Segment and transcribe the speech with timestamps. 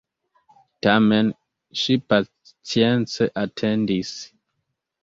[0.87, 1.29] Tamen
[1.83, 4.17] ŝi pacience atendis.